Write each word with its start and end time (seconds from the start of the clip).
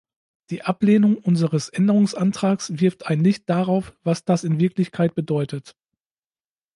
Die 0.49 0.63
Ablehnung 0.63 1.15
unseres 1.17 1.69
Änderungsantrags 1.69 2.71
wirft 2.79 3.05
ein 3.05 3.23
Licht 3.23 3.47
darauf, 3.47 3.93
was 4.03 4.25
das 4.25 4.43
in 4.43 4.59
Wirklichkeit 4.59 5.13
bedeutet. 5.13 5.75